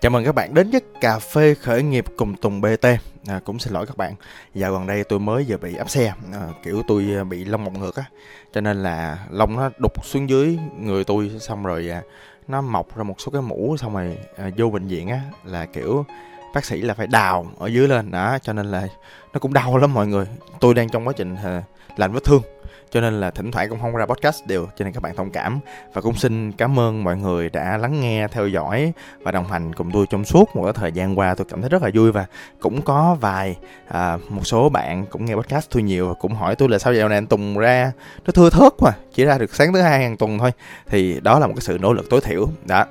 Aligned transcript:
Chào 0.00 0.10
mừng 0.10 0.24
các 0.24 0.34
bạn 0.34 0.54
đến 0.54 0.70
với 0.70 0.80
Cà 1.00 1.18
phê 1.18 1.54
khởi 1.54 1.82
nghiệp 1.82 2.04
cùng 2.16 2.36
Tùng 2.36 2.60
BT 2.60 2.86
à, 3.26 3.40
Cũng 3.44 3.58
xin 3.58 3.72
lỗi 3.72 3.86
các 3.86 3.96
bạn 3.96 4.14
Dạo 4.54 4.72
gần 4.72 4.86
đây 4.86 5.04
tôi 5.04 5.18
mới 5.18 5.44
vừa 5.48 5.56
bị 5.56 5.76
áp 5.76 5.90
xe 5.90 6.12
à, 6.32 6.48
Kiểu 6.62 6.82
tôi 6.88 7.06
à, 7.16 7.24
bị 7.24 7.44
lông 7.44 7.64
mọc 7.64 7.74
ngược 7.74 7.96
á 7.96 8.04
Cho 8.52 8.60
nên 8.60 8.82
là 8.82 9.26
lông 9.30 9.56
nó 9.56 9.70
đục 9.78 10.04
xuống 10.04 10.28
dưới 10.28 10.58
người 10.80 11.04
tôi 11.04 11.30
Xong 11.40 11.62
rồi 11.62 11.90
à, 11.90 12.02
nó 12.48 12.60
mọc 12.60 12.96
ra 12.96 13.02
một 13.02 13.20
số 13.20 13.30
cái 13.30 13.42
mũ 13.42 13.76
Xong 13.76 13.94
rồi 13.94 14.18
à, 14.36 14.50
vô 14.56 14.70
bệnh 14.70 14.88
viện 14.88 15.08
á 15.08 15.20
Là 15.44 15.66
kiểu 15.66 16.04
bác 16.54 16.64
sĩ 16.64 16.80
là 16.80 16.94
phải 16.94 17.06
đào 17.06 17.46
ở 17.58 17.66
dưới 17.66 17.88
lên 17.88 18.10
đó 18.10 18.38
Cho 18.42 18.52
nên 18.52 18.66
là 18.66 18.88
nó 19.36 19.40
cũng 19.40 19.52
đau 19.52 19.76
lắm 19.76 19.94
mọi 19.94 20.06
người. 20.06 20.26
Tôi 20.60 20.74
đang 20.74 20.88
trong 20.88 21.06
quá 21.06 21.12
trình 21.16 21.36
à, 21.44 21.62
lành 21.96 22.12
vết 22.12 22.24
thương 22.24 22.42
cho 22.90 23.00
nên 23.00 23.20
là 23.20 23.30
thỉnh 23.30 23.50
thoảng 23.50 23.68
cũng 23.68 23.80
không 23.80 23.96
ra 23.96 24.06
podcast 24.06 24.46
đều 24.46 24.66
cho 24.76 24.84
nên 24.84 24.94
các 24.94 25.02
bạn 25.02 25.16
thông 25.16 25.30
cảm. 25.30 25.60
Và 25.92 26.00
cũng 26.00 26.14
xin 26.14 26.52
cảm 26.52 26.78
ơn 26.78 27.04
mọi 27.04 27.16
người 27.16 27.50
đã 27.50 27.76
lắng 27.76 28.00
nghe 28.00 28.28
theo 28.28 28.48
dõi 28.48 28.92
và 29.20 29.32
đồng 29.32 29.48
hành 29.48 29.74
cùng 29.74 29.90
tôi 29.90 30.06
trong 30.10 30.24
suốt 30.24 30.56
một 30.56 30.64
cái 30.64 30.72
thời 30.72 30.92
gian 30.92 31.18
qua. 31.18 31.34
Tôi 31.34 31.46
cảm 31.50 31.60
thấy 31.60 31.70
rất 31.70 31.82
là 31.82 31.90
vui 31.94 32.12
và 32.12 32.26
cũng 32.60 32.82
có 32.82 33.16
vài 33.20 33.56
à, 33.88 34.18
một 34.28 34.46
số 34.46 34.68
bạn 34.68 35.06
cũng 35.06 35.24
nghe 35.24 35.34
podcast 35.34 35.70
tôi 35.70 35.82
nhiều 35.82 36.08
và 36.08 36.14
cũng 36.14 36.34
hỏi 36.34 36.56
tôi 36.56 36.68
là 36.68 36.78
sao 36.78 36.94
dạo 36.94 37.08
này 37.08 37.18
anh 37.18 37.26
Tùng 37.26 37.58
ra 37.58 37.92
nó 38.26 38.32
thưa 38.32 38.50
thớt 38.50 38.72
mà 38.80 38.92
chỉ 39.14 39.24
ra 39.24 39.38
được 39.38 39.54
sáng 39.54 39.72
thứ 39.72 39.80
hai 39.80 40.02
hàng 40.02 40.16
tuần 40.16 40.38
thôi. 40.38 40.50
Thì 40.86 41.20
đó 41.20 41.38
là 41.38 41.46
một 41.46 41.54
cái 41.56 41.62
sự 41.62 41.78
nỗ 41.80 41.92
lực 41.92 42.10
tối 42.10 42.20
thiểu. 42.20 42.48
Đó 42.66 42.84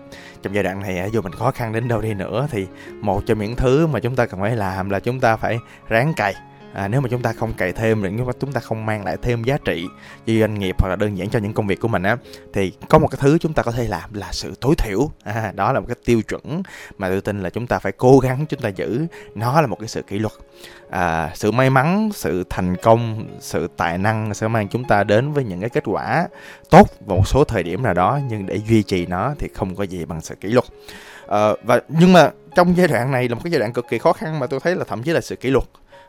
trong 0.45 0.55
giai 0.55 0.63
đoạn 0.63 0.81
này 0.81 1.09
dù 1.13 1.21
mình 1.21 1.33
khó 1.33 1.51
khăn 1.51 1.73
đến 1.73 1.87
đâu 1.87 2.01
đi 2.01 2.13
nữa 2.13 2.47
thì 2.51 2.67
một 3.01 3.23
trong 3.25 3.39
những 3.39 3.55
thứ 3.55 3.87
mà 3.87 3.99
chúng 3.99 4.15
ta 4.15 4.25
cần 4.25 4.41
phải 4.41 4.55
làm 4.55 4.89
là 4.89 4.99
chúng 4.99 5.19
ta 5.19 5.37
phải 5.37 5.59
ráng 5.89 6.13
cày 6.13 6.34
à, 6.75 6.87
nếu 6.87 7.01
mà 7.01 7.09
chúng 7.09 7.21
ta 7.21 7.33
không 7.33 7.53
cày 7.53 7.71
thêm 7.71 8.15
nếu 8.15 8.25
mà 8.25 8.33
chúng 8.39 8.51
ta 8.51 8.61
không 8.61 8.85
mang 8.85 9.05
lại 9.05 9.17
thêm 9.21 9.43
giá 9.43 9.57
trị 9.65 9.87
cho 10.27 10.33
doanh 10.39 10.59
nghiệp 10.59 10.75
hoặc 10.79 10.89
là 10.89 10.95
đơn 10.95 11.17
giản 11.17 11.29
cho 11.29 11.39
những 11.39 11.53
công 11.53 11.67
việc 11.67 11.79
của 11.79 11.87
mình 11.87 12.03
á 12.03 12.17
thì 12.53 12.71
có 12.89 12.99
một 12.99 13.07
cái 13.07 13.19
thứ 13.21 13.37
chúng 13.37 13.53
ta 13.53 13.63
có 13.63 13.71
thể 13.71 13.87
làm 13.87 14.13
là 14.13 14.31
sự 14.31 14.53
tối 14.61 14.75
thiểu. 14.77 15.09
À, 15.23 15.51
đó 15.55 15.73
là 15.73 15.79
một 15.79 15.85
cái 15.87 15.95
tiêu 16.05 16.21
chuẩn 16.21 16.63
mà 16.97 17.09
tôi 17.09 17.21
tin 17.21 17.43
là 17.43 17.49
chúng 17.49 17.67
ta 17.67 17.79
phải 17.79 17.91
cố 17.91 18.19
gắng 18.19 18.45
chúng 18.49 18.59
ta 18.59 18.69
giữ. 18.69 19.05
Nó 19.35 19.61
là 19.61 19.67
một 19.67 19.79
cái 19.79 19.87
sự 19.87 20.01
kỷ 20.01 20.19
luật. 20.19 20.33
À, 20.89 21.31
sự 21.33 21.51
may 21.51 21.69
mắn 21.69 22.09
sự 22.13 22.43
thành 22.49 22.75
công 22.81 23.27
sự 23.39 23.67
tài 23.77 23.97
năng 23.97 24.33
sẽ 24.33 24.47
mang 24.47 24.67
chúng 24.67 24.83
ta 24.83 25.03
đến 25.03 25.31
với 25.31 25.43
những 25.43 25.59
cái 25.59 25.69
kết 25.69 25.83
quả 25.85 26.27
tốt 26.69 26.89
vào 27.05 27.17
một 27.17 27.27
số 27.27 27.43
thời 27.43 27.63
điểm 27.63 27.83
nào 27.83 27.93
đó 27.93 28.19
nhưng 28.29 28.45
để 28.45 28.55
duy 28.55 28.83
trì 28.83 29.05
nó 29.05 29.33
thì 29.39 29.47
không 29.53 29.75
có 29.75 29.83
gì 29.83 30.05
bằng 30.05 30.21
sự 30.21 30.35
kỷ 30.35 30.49
luật. 30.49 30.65
À, 31.27 31.49
và 31.63 31.81
nhưng 31.87 32.13
mà 32.13 32.31
trong 32.55 32.77
giai 32.77 32.87
đoạn 32.87 33.11
này 33.11 33.29
là 33.29 33.35
một 33.35 33.41
cái 33.43 33.51
giai 33.51 33.59
đoạn 33.59 33.73
cực 33.73 33.85
kỳ 33.89 33.97
khó 33.97 34.13
khăn 34.13 34.39
mà 34.39 34.47
tôi 34.47 34.59
thấy 34.59 34.75
là 34.75 34.83
thậm 34.87 35.03
chí 35.03 35.11
là 35.11 35.21
sự 35.21 35.35
kỷ 35.35 35.49
luật 35.49 35.63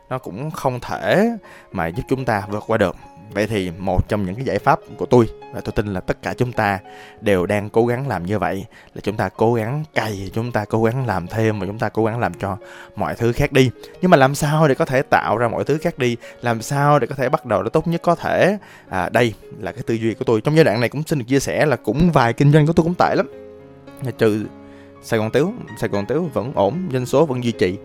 nó 0.09 0.17
cũng 0.17 0.51
không 0.51 0.79
thể 0.79 1.29
mà 1.71 1.87
giúp 1.87 2.03
chúng 2.09 2.25
ta 2.25 2.43
vượt 2.49 2.63
qua 2.67 2.77
được. 2.77 2.95
Vậy 3.33 3.47
thì 3.47 3.71
một 3.77 4.09
trong 4.09 4.25
những 4.25 4.35
cái 4.35 4.45
giải 4.45 4.59
pháp 4.59 4.79
của 4.97 5.05
tôi 5.05 5.29
và 5.53 5.61
tôi 5.61 5.71
tin 5.75 5.93
là 5.93 5.99
tất 5.99 6.21
cả 6.21 6.33
chúng 6.33 6.51
ta 6.51 6.79
đều 7.21 7.45
đang 7.45 7.69
cố 7.69 7.85
gắng 7.85 8.07
làm 8.07 8.25
như 8.25 8.39
vậy 8.39 8.65
là 8.93 9.01
chúng 9.03 9.17
ta 9.17 9.29
cố 9.29 9.53
gắng 9.53 9.83
cày 9.93 10.31
chúng 10.33 10.51
ta 10.51 10.65
cố 10.65 10.83
gắng 10.83 11.05
làm 11.05 11.27
thêm 11.27 11.59
và 11.59 11.65
chúng 11.65 11.79
ta 11.79 11.89
cố 11.89 12.05
gắng 12.05 12.19
làm 12.19 12.33
cho 12.33 12.57
mọi 12.95 13.15
thứ 13.15 13.31
khác 13.31 13.51
đi. 13.51 13.69
Nhưng 14.01 14.11
mà 14.11 14.17
làm 14.17 14.35
sao 14.35 14.67
để 14.67 14.75
có 14.75 14.85
thể 14.85 15.01
tạo 15.01 15.37
ra 15.37 15.47
mọi 15.47 15.63
thứ 15.63 15.77
khác 15.77 15.99
đi? 15.99 16.17
Làm 16.41 16.61
sao 16.61 16.99
để 16.99 17.07
có 17.07 17.15
thể 17.15 17.29
bắt 17.29 17.45
đầu 17.45 17.63
nó 17.63 17.69
tốt 17.69 17.87
nhất 17.87 18.01
có 18.01 18.15
thể? 18.15 18.57
À, 18.89 19.09
đây 19.09 19.33
là 19.59 19.71
cái 19.71 19.83
tư 19.87 19.93
duy 19.93 20.13
của 20.13 20.25
tôi. 20.25 20.41
Trong 20.41 20.55
giai 20.55 20.63
đoạn 20.63 20.79
này 20.79 20.89
cũng 20.89 21.03
xin 21.03 21.19
được 21.19 21.25
chia 21.27 21.39
sẻ 21.39 21.65
là 21.65 21.75
cũng 21.75 22.11
vài 22.11 22.33
kinh 22.33 22.51
doanh 22.51 22.67
của 22.67 22.73
tôi 22.73 22.83
cũng 22.83 22.95
tệ 22.95 23.15
lắm. 23.15 23.31
Trừ 24.17 24.45
Sài 25.03 25.19
Gòn 25.19 25.31
Tiếu 25.31 25.53
Sài 25.77 25.89
Gòn 25.89 26.05
Tiếu 26.05 26.29
vẫn 26.33 26.51
ổn 26.55 26.89
doanh 26.93 27.05
số 27.05 27.25
vẫn 27.25 27.43
duy 27.43 27.51
trì 27.51 27.77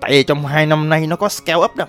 tại 0.00 0.10
vì 0.10 0.22
trong 0.22 0.46
hai 0.46 0.66
năm 0.66 0.88
nay 0.88 1.06
nó 1.06 1.16
có 1.16 1.28
scale 1.28 1.64
up 1.64 1.76
đó. 1.76 1.86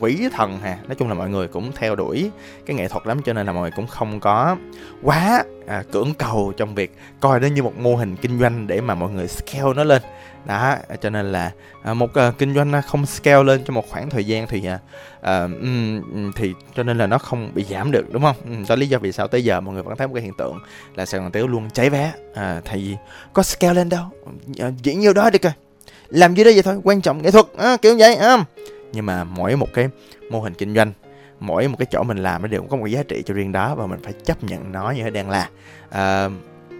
Quỷ 0.00 0.28
thần 0.32 0.58
hà. 0.62 0.78
Nói 0.86 0.94
chung 0.94 1.08
là 1.08 1.14
mọi 1.14 1.30
người 1.30 1.48
cũng 1.48 1.72
theo 1.74 1.96
đuổi 1.96 2.30
cái 2.66 2.76
nghệ 2.76 2.88
thuật 2.88 3.06
lắm 3.06 3.20
cho 3.24 3.32
nên 3.32 3.46
là 3.46 3.52
mọi 3.52 3.62
người 3.62 3.70
cũng 3.76 3.86
không 3.86 4.20
có 4.20 4.56
quá 5.02 5.44
à, 5.66 5.82
cưỡng 5.92 6.14
cầu 6.14 6.52
trong 6.56 6.74
việc 6.74 6.96
coi 7.20 7.40
nó 7.40 7.46
như 7.46 7.62
một 7.62 7.78
mô 7.78 7.96
hình 7.96 8.16
kinh 8.16 8.38
doanh 8.38 8.66
để 8.66 8.80
mà 8.80 8.94
mọi 8.94 9.10
người 9.10 9.28
scale 9.28 9.74
nó 9.76 9.84
lên. 9.84 10.02
Đó 10.44 10.76
cho 11.00 11.10
nên 11.10 11.32
là 11.32 11.52
à, 11.82 11.94
một 11.94 12.14
à, 12.14 12.32
kinh 12.38 12.54
doanh 12.54 12.82
không 12.86 13.06
scale 13.06 13.42
lên 13.42 13.64
trong 13.64 13.74
một 13.74 13.88
khoảng 13.88 14.10
thời 14.10 14.24
gian 14.24 14.46
thì 14.46 14.66
à, 14.66 14.78
à, 15.20 15.48
thì 16.36 16.54
cho 16.74 16.82
nên 16.82 16.98
là 16.98 17.06
nó 17.06 17.18
không 17.18 17.50
bị 17.54 17.64
giảm 17.64 17.90
được 17.90 18.12
đúng 18.12 18.22
không? 18.22 18.64
Đó 18.68 18.76
lý 18.76 18.86
do 18.86 18.98
vì 18.98 19.12
sao 19.12 19.28
tới 19.28 19.44
giờ 19.44 19.60
mọi 19.60 19.74
người 19.74 19.82
vẫn 19.82 19.96
thấy 19.96 20.06
một 20.06 20.14
cái 20.14 20.22
hiện 20.22 20.34
tượng 20.38 20.58
là 20.94 21.06
sài 21.06 21.20
gòn 21.20 21.32
tiếu 21.32 21.48
luôn 21.48 21.70
cháy 21.70 21.90
vé. 21.90 22.12
À, 22.34 22.60
tại 22.64 22.76
vì 22.76 22.96
có 23.32 23.42
scale 23.42 23.74
lên 23.74 23.88
đâu? 23.88 24.04
À, 24.58 24.70
diễn 24.82 25.00
nhiêu 25.00 25.12
đó 25.12 25.30
được 25.30 25.42
coi 25.42 25.52
làm 26.10 26.34
gì 26.34 26.44
đó 26.44 26.50
vậy 26.54 26.62
thôi 26.62 26.80
quan 26.84 27.00
trọng 27.00 27.22
nghệ 27.22 27.30
thuật. 27.30 27.46
À, 27.56 27.76
kiểu 27.76 27.96
vậy 27.98 28.14
à. 28.14 28.44
nhưng 28.92 29.06
mà 29.06 29.24
mỗi 29.24 29.56
một 29.56 29.68
cái 29.74 29.88
mô 30.30 30.40
hình 30.40 30.54
kinh 30.54 30.74
doanh 30.74 30.92
mỗi 31.40 31.68
một 31.68 31.76
cái 31.78 31.86
chỗ 31.90 32.02
mình 32.02 32.18
làm 32.18 32.42
nó 32.42 32.48
đều 32.48 32.62
có 32.62 32.76
một 32.76 32.86
giá 32.86 33.02
trị 33.02 33.22
cho 33.26 33.34
riêng 33.34 33.52
đó 33.52 33.74
và 33.74 33.86
mình 33.86 34.00
phải 34.02 34.12
chấp 34.24 34.44
nhận 34.44 34.72
nó 34.72 34.90
như 34.90 35.02
thế 35.02 35.10
đang 35.10 35.30
là. 35.30 35.48
À, 35.90 36.28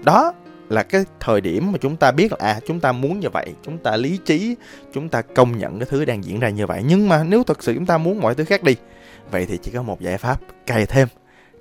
đó 0.05 0.33
là 0.69 0.83
cái 0.83 1.05
thời 1.21 1.41
điểm 1.41 1.73
mà 1.73 1.79
chúng 1.81 1.97
ta 1.97 2.11
biết 2.13 2.33
là 2.33 2.39
à 2.41 2.61
chúng 2.67 2.81
ta 2.81 2.93
muốn 2.93 3.21
như 3.21 3.29
vậy 3.33 3.55
chúng 3.63 3.79
ta 3.79 3.97
lý 3.97 4.19
trí 4.25 4.57
chúng 4.93 5.09
ta 5.09 5.23
công 5.23 5.59
nhận 5.59 5.79
cái 5.79 5.87
thứ 5.91 6.05
đang 6.05 6.25
diễn 6.25 6.41
ra 6.41 6.49
như 6.49 6.67
vậy. 6.67 6.83
Nhưng 6.87 7.09
mà 7.09 7.25
nếu 7.25 7.45
thật 7.45 7.63
sự 7.63 7.75
chúng 7.75 7.87
ta 7.87 7.99
muốn 7.99 8.21
mọi 8.21 8.35
thứ 8.35 8.45
khác 8.45 8.63
đi 8.63 8.77
vậy 9.31 9.47
thì 9.47 9.59
chỉ 9.63 9.71
có 9.75 9.83
một 9.83 10.01
giải 10.01 10.19
pháp 10.19 10.41
cày 10.67 10.87
thêm 10.87 11.09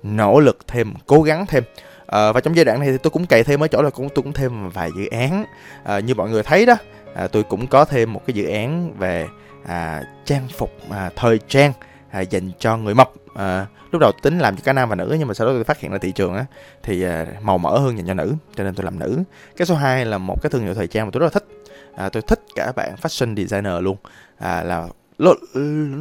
nỗ 0.02 0.40
lực 0.40 0.58
thêm 0.66 0.94
cố 1.06 1.22
gắng 1.22 1.46
thêm 1.46 1.64
à, 2.10 2.32
và 2.32 2.40
trong 2.40 2.56
giai 2.56 2.64
đoạn 2.64 2.80
này 2.80 2.90
thì 2.92 2.98
tôi 2.98 3.10
cũng 3.10 3.26
cày 3.26 3.44
thêm 3.44 3.62
ở 3.62 3.68
chỗ 3.68 3.82
là 3.82 3.90
cũng 3.90 4.08
tôi 4.14 4.22
cũng 4.22 4.32
thêm 4.32 4.68
vài 4.70 4.90
dự 4.96 5.06
án. 5.06 5.44
À, 5.84 6.00
như 6.00 6.14
mọi 6.14 6.30
người 6.30 6.42
thấy 6.42 6.66
đó 6.66 6.74
à, 7.14 7.26
tôi 7.26 7.42
cũng 7.42 7.66
có 7.66 7.84
thêm 7.84 8.12
một 8.12 8.22
cái 8.26 8.34
dự 8.34 8.46
án 8.46 8.98
về 8.98 9.26
à, 9.66 10.02
trang 10.24 10.48
phục 10.56 10.70
à, 10.90 11.10
thời 11.16 11.38
trang 11.48 11.72
à, 12.10 12.20
dành 12.20 12.50
cho 12.58 12.76
người 12.76 12.94
mập. 12.94 13.10
À, 13.34 13.66
lúc 13.90 14.00
đầu 14.00 14.12
tính 14.22 14.38
làm 14.38 14.56
cho 14.56 14.62
cả 14.64 14.72
nam 14.72 14.88
và 14.88 14.94
nữ 14.94 15.16
nhưng 15.18 15.28
mà 15.28 15.34
sau 15.34 15.46
đó 15.46 15.52
tôi 15.52 15.64
phát 15.64 15.80
hiện 15.80 15.92
ra 15.92 15.98
thị 15.98 16.12
trường 16.12 16.34
á 16.34 16.44
thì 16.82 17.02
à, 17.02 17.26
màu 17.42 17.58
mỡ 17.58 17.78
hơn 17.78 17.96
dành 17.96 18.06
cho 18.06 18.14
nữ 18.14 18.34
cho 18.56 18.64
nên 18.64 18.74
tôi 18.74 18.84
làm 18.84 18.98
nữ. 18.98 19.22
Cái 19.56 19.66
số 19.66 19.74
2 19.74 20.06
là 20.06 20.18
một 20.18 20.42
cái 20.42 20.50
thương 20.50 20.62
hiệu 20.62 20.74
thời 20.74 20.86
trang 20.86 21.06
mà 21.06 21.10
tôi 21.12 21.20
rất 21.20 21.26
là 21.26 21.30
thích. 21.30 21.44
À, 21.96 22.08
tôi 22.08 22.22
thích 22.22 22.40
cả 22.54 22.72
bạn 22.76 22.94
fashion 23.02 23.36
designer 23.36 23.74
luôn. 23.80 23.96
À, 24.38 24.62
là 24.62 24.88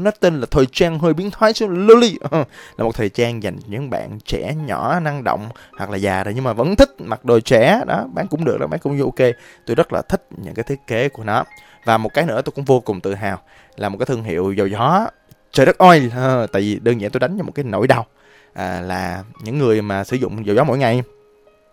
nó 0.04 0.12
tên 0.20 0.40
là 0.40 0.46
thời 0.52 0.66
trang 0.66 1.00
hơi 1.00 1.14
biến 1.14 1.32
thái 1.32 1.54
số 1.54 1.68
loli. 1.68 2.18
Là 2.78 2.84
một 2.84 2.96
thời 2.96 3.10
trang 3.10 3.44
dành 3.44 3.58
những 3.68 3.90
bạn 3.90 4.20
trẻ 4.26 4.56
nhỏ 4.66 5.00
năng 5.00 5.24
động 5.24 5.50
hoặc 5.78 5.90
là 5.90 5.98
già 5.98 6.24
rồi 6.24 6.34
nhưng 6.34 6.44
mà 6.44 6.54
vẫn 6.54 6.76
thích 6.76 6.96
mặc 7.00 7.26
đồ 7.26 7.40
trẻ. 7.40 7.82
Đó 7.88 8.06
bán 8.14 8.28
cũng 8.28 8.46
được 8.46 8.58
đó 8.60 8.68
bán 8.68 8.80
cũng 8.80 9.02
ok. 9.02 9.30
Tôi 9.66 9.76
rất 9.76 9.94
là 9.94 10.02
thích 10.02 10.28
những 10.38 10.54
cái 10.54 10.64
thiết 10.64 10.80
kế 10.88 11.10
của 11.10 11.24
nó. 11.24 11.44
Và 11.86 11.98
một 11.98 12.14
cái 12.14 12.26
nữa 12.26 12.42
tôi 12.42 12.52
cũng 12.56 12.66
vô 12.66 12.80
cùng 12.80 13.02
tự 13.02 13.14
hào 13.14 13.42
là 13.76 13.90
một 13.90 13.98
cái 13.98 14.06
thương 14.06 14.24
hiệu 14.24 14.52
dầu 14.52 14.68
gió 14.68 15.08
trời 15.52 15.66
đất 15.66 15.78
ơi. 15.78 16.12
Tại 16.52 16.62
vì 16.62 16.80
đơn 16.80 17.02
giản 17.02 17.12
tôi 17.12 17.20
đánh 17.20 17.38
cho 17.38 17.44
một 17.44 17.52
cái 17.56 17.66
nỗi 17.66 17.88
đau 17.88 18.06
à, 18.54 18.82
là 18.82 19.24
những 19.44 19.60
người 19.60 19.82
mà 19.82 20.04
sử 20.04 20.16
dụng 20.16 20.46
dầu 20.46 20.56
gió 20.56 20.64
mỗi 20.64 20.78
ngày 20.78 21.04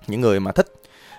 những 0.07 0.21
người 0.21 0.41
mà 0.41 0.53
thích 0.53 0.73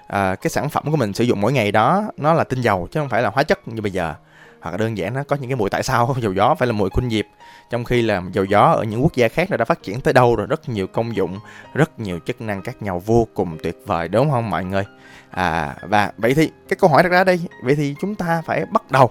à, 0.08 0.36
cái 0.36 0.50
sản 0.50 0.70
phẩm 0.70 0.84
của 0.92 0.98
mình 0.98 1.14
sử 1.14 1.24
dụng 1.24 1.42
mỗi 1.42 1.54
ngày 1.54 1.72
đó 1.72 2.04
nó 2.18 2.34
là 2.34 2.44
tinh 2.44 2.62
dầu 2.62 2.88
chứ 2.92 3.00
không 3.00 3.10
phải 3.10 3.22
là 3.22 3.30
hóa 3.30 3.44
chất 3.44 3.68
như 3.68 3.82
bây 3.82 3.92
giờ 3.92 4.16
hoặc 4.62 4.72
là 4.72 4.78
đơn 4.78 4.98
giản 4.98 5.14
nó 5.14 5.24
có 5.24 5.36
những 5.36 5.50
cái 5.50 5.56
mùi 5.56 5.70
tại 5.70 5.84
sao 5.84 6.16
dầu 6.22 6.34
gió 6.34 6.56
phải 6.56 6.68
là 6.68 6.74
mùi 6.74 6.90
khuynh 6.90 7.10
diệp 7.10 7.26
trong 7.70 7.84
khi 7.84 8.02
là 8.02 8.22
dầu 8.34 8.46
gió 8.46 8.62
ở 8.62 8.84
những 8.84 9.04
quốc 9.04 9.16
gia 9.16 9.28
khác 9.28 9.50
đã 9.50 9.66
phát 9.66 9.84
triển 9.84 10.02
tới 10.02 10.14
đâu 10.14 10.36
rồi 10.36 10.48
rất 10.48 10.70
nhiều 10.70 10.88
công 10.88 11.16
dụng 11.16 11.40
rất 11.74 12.00
nhiều 12.00 12.20
chức 12.26 12.42
năng 12.42 12.62
khác 12.62 12.82
nhau 12.82 13.02
vô 13.06 13.28
cùng 13.34 13.58
tuyệt 13.64 13.78
vời 13.86 14.08
đúng 14.08 14.32
không 14.32 14.50
mọi 14.50 14.66
người? 14.66 14.84
À 15.30 15.76
và 15.82 16.12
vậy 16.18 16.34
thì 16.34 16.52
cái 16.70 16.78
câu 16.80 16.90
hỏi 16.90 17.04
đặt 17.04 17.10
ra 17.10 17.24
đây 17.24 17.40
vậy 17.64 17.76
thì 17.76 17.96
chúng 18.02 18.16
ta 18.16 18.42
phải 18.46 18.66
bắt 18.66 18.92
đầu 18.92 19.10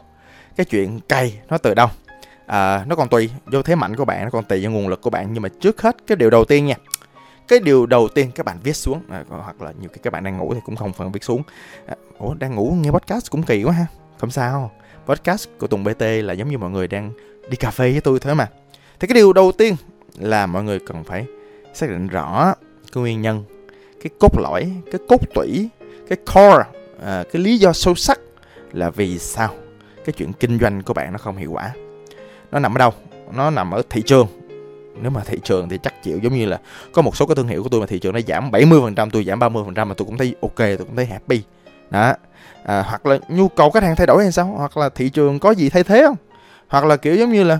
cái 0.56 0.64
chuyện 0.64 1.00
cày 1.00 1.40
nó 1.48 1.58
từ 1.58 1.74
đâu? 1.74 1.88
À, 2.46 2.84
nó 2.86 2.96
còn 2.96 3.08
tùy 3.08 3.30
vô 3.46 3.62
thế 3.62 3.74
mạnh 3.74 3.96
của 3.96 4.04
bạn 4.04 4.24
nó 4.24 4.30
còn 4.30 4.44
tùy 4.44 4.62
vào 4.62 4.72
nguồn 4.72 4.88
lực 4.88 5.00
của 5.00 5.10
bạn. 5.10 5.32
Nhưng 5.32 5.42
mà 5.42 5.48
trước 5.60 5.82
hết 5.82 5.96
cái 6.06 6.16
điều 6.16 6.30
đầu 6.30 6.44
tiên 6.44 6.66
nha. 6.66 6.74
Cái 7.48 7.60
điều 7.60 7.86
đầu 7.86 8.08
tiên 8.08 8.30
các 8.34 8.46
bạn 8.46 8.58
viết 8.62 8.76
xuống 8.76 9.02
à, 9.10 9.24
hoặc 9.28 9.62
là 9.62 9.72
nhiều 9.80 9.90
khi 9.92 10.00
các 10.02 10.12
bạn 10.12 10.24
đang 10.24 10.38
ngủ 10.38 10.54
thì 10.54 10.60
cũng 10.64 10.76
không 10.76 10.92
phần 10.92 11.12
viết 11.12 11.24
xuống. 11.24 11.42
À, 11.86 11.94
ủa 12.18 12.34
đang 12.34 12.54
ngủ 12.54 12.76
nghe 12.80 12.90
podcast 12.90 13.30
cũng 13.30 13.42
kỳ 13.42 13.64
quá 13.64 13.72
ha. 13.72 13.86
Không 14.18 14.30
sao 14.30 14.70
podcast 15.06 15.48
của 15.58 15.66
Tùng 15.66 15.84
BT 15.84 16.00
là 16.00 16.32
giống 16.32 16.50
như 16.50 16.58
mọi 16.58 16.70
người 16.70 16.88
đang 16.88 17.12
đi 17.48 17.56
cà 17.56 17.70
phê 17.70 17.92
với 17.92 18.00
tôi 18.00 18.20
thôi 18.20 18.34
mà. 18.34 18.48
Thì 19.00 19.08
cái 19.08 19.14
điều 19.14 19.32
đầu 19.32 19.52
tiên 19.52 19.76
là 20.18 20.46
mọi 20.46 20.64
người 20.64 20.78
cần 20.78 21.04
phải 21.04 21.26
xác 21.74 21.90
định 21.90 22.08
rõ 22.08 22.54
cái 22.92 23.02
nguyên 23.02 23.22
nhân, 23.22 23.44
cái 24.02 24.10
cốt 24.20 24.38
lõi, 24.38 24.72
cái 24.92 25.00
cốt 25.08 25.20
tủy, 25.34 25.68
cái 26.08 26.18
core, 26.34 26.64
à, 27.02 27.24
cái 27.32 27.42
lý 27.42 27.58
do 27.58 27.72
sâu 27.72 27.94
sắc 27.94 28.20
là 28.72 28.90
vì 28.90 29.18
sao 29.18 29.54
cái 30.04 30.12
chuyện 30.12 30.32
kinh 30.32 30.58
doanh 30.58 30.82
của 30.82 30.94
bạn 30.94 31.12
nó 31.12 31.18
không 31.18 31.36
hiệu 31.36 31.52
quả. 31.52 31.74
Nó 32.52 32.58
nằm 32.58 32.74
ở 32.74 32.78
đâu? 32.78 32.92
Nó 33.34 33.50
nằm 33.50 33.70
ở 33.70 33.82
thị 33.90 34.02
trường. 34.06 34.26
Nếu 35.02 35.10
mà 35.10 35.20
thị 35.26 35.38
trường 35.44 35.68
thì 35.68 35.78
chắc 35.82 36.02
chịu 36.02 36.18
giống 36.22 36.34
như 36.34 36.46
là 36.46 36.60
có 36.92 37.02
một 37.02 37.16
số 37.16 37.26
cái 37.26 37.36
thương 37.36 37.48
hiệu 37.48 37.62
của 37.62 37.68
tôi 37.68 37.80
mà 37.80 37.86
thị 37.86 37.98
trường 37.98 38.14
nó 38.14 38.20
giảm 38.28 38.50
70%, 38.50 39.10
tôi 39.10 39.24
giảm 39.24 39.38
30% 39.38 39.86
mà 39.86 39.94
tôi 39.94 40.06
cũng 40.06 40.18
thấy 40.18 40.34
ok, 40.42 40.56
tôi 40.56 40.76
cũng 40.76 40.96
thấy 40.96 41.06
happy. 41.06 41.42
Đó. 41.90 42.14
À, 42.64 42.82
hoặc 42.82 43.06
là 43.06 43.18
nhu 43.28 43.48
cầu 43.48 43.70
khách 43.70 43.82
hàng 43.82 43.96
thay 43.96 44.06
đổi 44.06 44.22
hay 44.22 44.32
sao? 44.32 44.46
Hoặc 44.46 44.76
là 44.76 44.88
thị 44.88 45.08
trường 45.08 45.38
có 45.38 45.50
gì 45.50 45.68
thay 45.68 45.84
thế 45.84 46.02
không? 46.06 46.16
Hoặc 46.68 46.84
là 46.84 46.96
kiểu 46.96 47.16
giống 47.16 47.32
như 47.32 47.44
là 47.44 47.58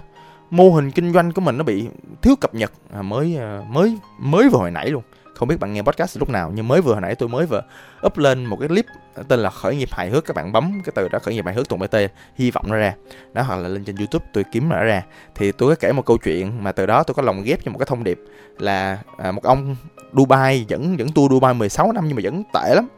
mô 0.50 0.70
hình 0.70 0.90
kinh 0.90 1.12
doanh 1.12 1.32
của 1.32 1.40
mình 1.40 1.58
nó 1.58 1.64
bị 1.64 1.88
thiếu 2.22 2.36
cập 2.40 2.54
nhật. 2.54 2.72
À, 2.94 3.02
mới 3.02 3.36
à, 3.36 3.60
mới 3.68 3.98
mới 4.18 4.48
vừa 4.48 4.58
hồi 4.58 4.70
nãy 4.70 4.90
luôn. 4.90 5.02
Không 5.34 5.48
biết 5.48 5.60
bạn 5.60 5.72
nghe 5.72 5.82
podcast 5.82 6.18
lúc 6.18 6.30
nào 6.30 6.52
nhưng 6.54 6.68
mới 6.68 6.80
vừa 6.80 6.92
hồi 6.92 7.00
nãy 7.00 7.14
tôi 7.14 7.28
mới 7.28 7.46
vừa 7.46 7.62
up 8.06 8.18
lên 8.18 8.46
một 8.46 8.56
cái 8.60 8.68
clip 8.68 8.86
tên 9.28 9.40
là 9.40 9.50
khởi 9.50 9.76
nghiệp 9.76 9.88
hài 9.92 10.10
hước. 10.10 10.24
Các 10.24 10.36
bạn 10.36 10.52
bấm 10.52 10.80
cái 10.84 10.92
từ 10.94 11.08
đó 11.08 11.18
khởi 11.18 11.34
nghiệp 11.34 11.44
hài 11.44 11.54
hước 11.54 11.68
tùng 11.68 11.80
bt 11.80 11.96
hy 12.34 12.50
vọng 12.50 12.64
nó 12.68 12.76
ra. 12.76 12.94
Đó 13.32 13.42
hoặc 13.42 13.56
là 13.56 13.68
lên 13.68 13.84
trên 13.84 13.96
youtube 13.96 14.26
tôi 14.32 14.44
kiếm 14.52 14.68
nó 14.68 14.84
ra. 14.84 15.02
Thì 15.34 15.52
tôi 15.52 15.68
có 15.68 15.74
kể 15.80 15.92
một 15.92 16.06
câu 16.06 16.18
chuyện 16.18 16.64
mà 16.64 16.72
từ 16.72 16.86
đó 16.86 17.02
tôi 17.02 17.14
có 17.14 17.22
lồng 17.22 17.42
ghép 17.42 17.64
cho 17.64 17.70
một 17.70 17.78
cái 17.78 17.86
thông 17.86 18.04
điệp 18.04 18.20
là 18.58 18.98
à, 19.16 19.32
một 19.32 19.42
ông 19.42 19.76
dubai 20.12 20.64
dẫn 20.68 20.98
dẫn 20.98 21.08
tour 21.12 21.32
dubai 21.32 21.54
16 21.54 21.92
năm 21.92 22.04
nhưng 22.06 22.16
mà 22.16 22.20
vẫn 22.24 22.42
tệ 22.52 22.74
lắm 22.74 22.88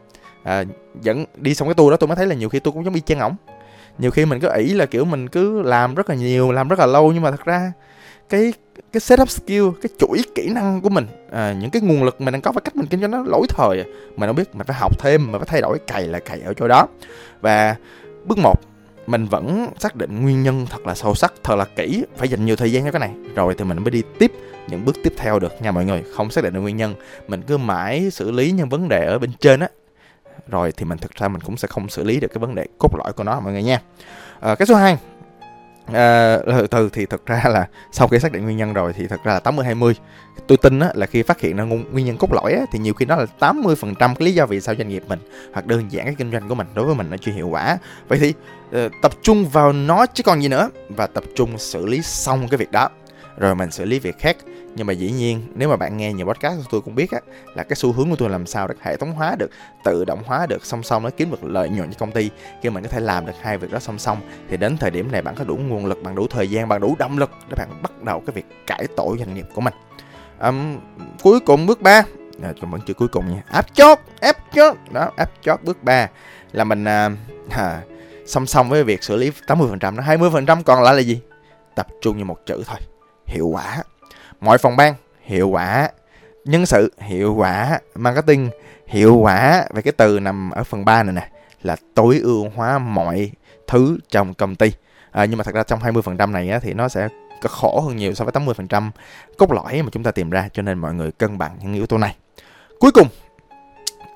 à, 0.43 0.63
dẫn 1.01 1.25
đi 1.35 1.55
xong 1.55 1.67
cái 1.67 1.73
tour 1.73 1.91
đó 1.91 1.97
tôi 1.97 2.07
mới 2.07 2.15
thấy 2.15 2.27
là 2.27 2.35
nhiều 2.35 2.49
khi 2.49 2.59
tôi 2.59 2.71
cũng 2.71 2.85
giống 2.85 2.93
y 2.93 3.01
chang 3.01 3.19
ổng. 3.19 3.35
Nhiều 3.97 4.11
khi 4.11 4.25
mình 4.25 4.39
cứ 4.39 4.49
ỷ 4.55 4.73
là 4.73 4.85
kiểu 4.85 5.05
mình 5.05 5.27
cứ 5.27 5.61
làm 5.61 5.95
rất 5.95 6.09
là 6.09 6.15
nhiều 6.15 6.51
làm 6.51 6.67
rất 6.67 6.79
là 6.79 6.85
lâu 6.85 7.11
nhưng 7.11 7.21
mà 7.21 7.31
thật 7.31 7.45
ra 7.45 7.71
cái 8.29 8.53
cái 8.93 8.99
setup 9.01 9.29
skill 9.29 9.67
cái 9.81 9.89
chuỗi 9.99 10.21
kỹ 10.35 10.49
năng 10.49 10.81
của 10.81 10.89
mình 10.89 11.07
à, 11.31 11.53
những 11.53 11.69
cái 11.69 11.81
nguồn 11.81 12.03
lực 12.03 12.21
mình 12.21 12.31
đang 12.31 12.41
có 12.41 12.51
và 12.51 12.61
cách 12.61 12.75
mình 12.75 12.85
kinh 12.85 12.99
doanh 12.99 13.11
nó 13.11 13.23
lỗi 13.27 13.47
thời 13.49 13.79
à, 13.79 13.85
mình 14.15 14.29
không 14.29 14.35
biết 14.35 14.55
mình 14.55 14.67
phải 14.67 14.77
học 14.79 14.99
thêm 14.99 15.31
mình 15.31 15.41
phải 15.41 15.47
thay 15.47 15.61
đổi 15.61 15.79
cày 15.87 16.07
là 16.07 16.19
cày 16.19 16.41
ở 16.41 16.53
chỗ 16.53 16.67
đó. 16.67 16.87
Và 17.41 17.75
bước 18.25 18.37
một 18.37 18.61
mình 19.07 19.25
vẫn 19.25 19.67
xác 19.79 19.95
định 19.95 20.21
nguyên 20.21 20.43
nhân 20.43 20.65
thật 20.69 20.87
là 20.87 20.95
sâu 20.95 21.15
sắc 21.15 21.33
thật 21.43 21.55
là 21.55 21.65
kỹ 21.75 22.03
phải 22.17 22.27
dành 22.27 22.45
nhiều 22.45 22.55
thời 22.55 22.71
gian 22.71 22.85
cho 22.85 22.91
cái 22.91 22.99
này. 22.99 23.11
Rồi 23.35 23.55
thì 23.57 23.63
mình 23.63 23.83
mới 23.83 23.91
đi 23.91 24.03
tiếp 24.19 24.31
những 24.69 24.85
bước 24.85 24.95
tiếp 25.03 25.13
theo 25.17 25.39
được 25.39 25.61
nha 25.61 25.71
mọi 25.71 25.85
người 25.85 26.03
không 26.15 26.31
xác 26.31 26.43
định 26.43 26.53
được 26.53 26.61
nguyên 26.61 26.77
nhân. 26.77 26.95
Mình 27.27 27.41
cứ 27.41 27.57
mãi 27.57 28.09
xử 28.11 28.31
lý 28.31 28.51
những 28.51 28.69
vấn 28.69 28.89
đề 28.89 29.05
ở 29.05 29.19
bên 29.19 29.31
trên 29.39 29.59
á 29.59 29.69
rồi 30.47 30.71
thì 30.77 30.85
mình 30.85 30.97
thực 30.97 31.15
ra 31.15 31.27
mình 31.27 31.41
cũng 31.41 31.57
sẽ 31.57 31.67
không 31.67 31.89
xử 31.89 32.03
lý 32.03 32.19
được 32.19 32.27
cái 32.27 32.39
vấn 32.39 32.55
đề 32.55 32.65
cốt 32.77 32.95
lõi 32.97 33.13
của 33.13 33.23
nó 33.23 33.39
mọi 33.39 33.53
người 33.53 33.63
nha. 33.63 33.81
À, 34.39 34.55
cái 34.55 34.65
số 34.65 34.75
2 34.75 34.97
ờ, 35.93 36.35
à, 36.47 36.61
từ 36.71 36.89
thì 36.93 37.05
thực 37.05 37.25
ra 37.25 37.43
là 37.45 37.67
sau 37.91 38.07
khi 38.07 38.19
xác 38.19 38.31
định 38.31 38.43
nguyên 38.43 38.57
nhân 38.57 38.73
rồi 38.73 38.93
thì 38.93 39.07
thật 39.07 39.19
ra 39.23 39.33
là 39.33 39.39
80 39.39 39.65
20 39.65 39.95
tôi 40.47 40.57
tin 40.57 40.79
á, 40.79 40.91
là 40.93 41.05
khi 41.05 41.23
phát 41.23 41.41
hiện 41.41 41.57
ra 41.57 41.63
nguyên 41.63 42.05
nhân 42.05 42.17
cốt 42.17 42.33
lõi 42.33 42.53
á, 42.53 42.61
thì 42.71 42.79
nhiều 42.79 42.93
khi 42.93 43.05
nó 43.05 43.15
là 43.15 43.25
80 43.25 43.75
phần 43.75 43.95
trăm 43.95 44.15
cái 44.15 44.25
lý 44.25 44.33
do 44.33 44.45
vì 44.45 44.61
sao 44.61 44.75
doanh 44.75 44.89
nghiệp 44.89 45.03
mình 45.07 45.19
hoặc 45.53 45.65
đơn 45.65 45.91
giản 45.91 46.05
cái 46.05 46.15
kinh 46.17 46.31
doanh 46.31 46.49
của 46.49 46.55
mình 46.55 46.67
đối 46.73 46.85
với 46.85 46.95
mình 46.95 47.09
nó 47.09 47.17
chưa 47.17 47.31
hiệu 47.31 47.47
quả. 47.47 47.77
Vậy 48.07 48.19
thì 48.19 48.33
uh, 48.85 48.91
tập 49.01 49.11
trung 49.21 49.45
vào 49.45 49.73
nó 49.73 50.05
chứ 50.05 50.23
còn 50.23 50.41
gì 50.41 50.47
nữa 50.47 50.69
và 50.89 51.07
tập 51.07 51.23
trung 51.35 51.57
xử 51.57 51.85
lý 51.85 52.01
xong 52.01 52.47
cái 52.47 52.57
việc 52.57 52.71
đó. 52.71 52.89
Rồi 53.37 53.55
mình 53.55 53.71
xử 53.71 53.85
lý 53.85 53.99
việc 53.99 54.19
khác 54.19 54.37
nhưng 54.75 54.87
mà 54.87 54.93
dĩ 54.93 55.11
nhiên 55.11 55.41
nếu 55.55 55.69
mà 55.69 55.75
bạn 55.75 55.97
nghe 55.97 56.13
nhiều 56.13 56.25
podcast 56.25 56.57
của 56.57 56.67
tôi 56.71 56.81
cũng 56.81 56.95
biết 56.95 57.11
á 57.11 57.19
là 57.55 57.63
cái 57.63 57.75
xu 57.75 57.91
hướng 57.91 58.09
của 58.09 58.15
tôi 58.15 58.29
làm 58.29 58.45
sao 58.45 58.67
để 58.67 58.75
hệ 58.81 58.97
thống 58.97 59.11
hóa 59.11 59.35
được 59.39 59.49
tự 59.83 60.05
động 60.05 60.23
hóa 60.25 60.45
được 60.45 60.65
song 60.65 60.83
song 60.83 61.03
nó 61.03 61.09
kiếm 61.09 61.31
được 61.31 61.43
lợi 61.43 61.69
nhuận 61.69 61.91
cho 61.91 61.97
công 61.99 62.11
ty. 62.11 62.29
Khi 62.61 62.69
mình 62.69 62.83
có 62.83 62.89
thể 62.89 62.99
làm 62.99 63.25
được 63.25 63.33
hai 63.41 63.57
việc 63.57 63.71
đó 63.71 63.79
song 63.79 63.99
song 63.99 64.17
thì 64.49 64.57
đến 64.57 64.77
thời 64.77 64.91
điểm 64.91 65.11
này 65.11 65.21
bạn 65.21 65.35
có 65.35 65.43
đủ 65.43 65.57
nguồn 65.57 65.85
lực 65.85 66.03
bạn 66.03 66.15
đủ 66.15 66.27
thời 66.27 66.49
gian 66.49 66.67
bạn 66.67 66.81
đủ 66.81 66.95
động 66.99 67.17
lực 67.17 67.31
để 67.49 67.55
bạn 67.57 67.69
bắt 67.81 68.03
đầu 68.03 68.23
cái 68.27 68.33
việc 68.33 68.45
cải 68.67 68.87
tổ 68.95 69.15
doanh 69.19 69.33
nghiệp 69.33 69.45
của 69.53 69.61
mình. 69.61 69.73
Um, 70.39 70.77
cuối 71.23 71.39
cùng 71.39 71.65
bước 71.65 71.81
3 71.81 72.03
à, 72.43 72.53
vẫn 72.61 72.81
chưa 72.87 72.93
cuối 72.93 73.07
cùng 73.07 73.27
nha. 73.27 73.43
Áp 73.47 73.65
chốt 73.73 73.99
áp 74.21 74.37
chốt 74.55 74.77
đó 74.91 75.11
áp 75.15 75.31
chốt 75.41 75.59
bước 75.63 75.83
3 75.83 76.07
là 76.51 76.63
mình 76.63 76.87
à, 76.87 77.09
à, 77.49 77.81
song 78.25 78.45
song 78.45 78.69
với 78.69 78.83
việc 78.83 79.03
xử 79.03 79.15
lý 79.15 79.31
80% 79.47 79.95
nó 79.95 80.03
20% 80.03 80.63
còn 80.63 80.83
lại 80.83 80.95
là 80.95 81.01
gì? 81.01 81.21
Tập 81.75 81.87
trung 82.01 82.17
như 82.17 82.25
một 82.25 82.45
chữ 82.45 82.63
thôi. 82.65 82.77
Hiệu 83.25 83.47
quả 83.47 83.83
mọi 84.41 84.57
phòng 84.57 84.75
ban 84.75 84.93
hiệu 85.21 85.49
quả. 85.49 85.89
Nhân 86.45 86.65
sự 86.65 86.93
hiệu 86.99 87.35
quả. 87.35 87.79
Marketing 87.95 88.49
hiệu 88.87 89.15
quả. 89.15 89.65
Về 89.73 89.81
cái 89.81 89.93
từ 89.97 90.19
nằm 90.19 90.51
ở 90.51 90.63
phần 90.63 90.85
3 90.85 91.03
này 91.03 91.13
nè 91.13 91.29
là 91.63 91.75
tối 91.93 92.19
ưu 92.23 92.49
hóa 92.55 92.79
mọi 92.79 93.31
thứ 93.67 93.97
trong 94.09 94.33
công 94.33 94.55
ty. 94.55 94.71
À, 95.11 95.25
nhưng 95.25 95.37
mà 95.37 95.43
thật 95.43 95.55
ra 95.55 95.63
trong 95.63 95.79
20% 95.79 96.31
này 96.31 96.49
á, 96.49 96.59
thì 96.59 96.73
nó 96.73 96.89
sẽ 96.89 97.07
khổ 97.47 97.81
hơn 97.81 97.95
nhiều 97.95 98.13
so 98.13 98.25
với 98.25 98.31
80% 98.31 98.91
cốt 99.37 99.51
lõi 99.51 99.81
mà 99.81 99.89
chúng 99.91 100.03
ta 100.03 100.11
tìm 100.11 100.29
ra 100.29 100.49
cho 100.53 100.61
nên 100.61 100.77
mọi 100.77 100.93
người 100.93 101.11
cân 101.11 101.37
bằng 101.37 101.57
những 101.61 101.73
yếu 101.73 101.85
tố 101.85 101.97
này. 101.97 102.15
Cuối 102.79 102.91
cùng 102.91 103.07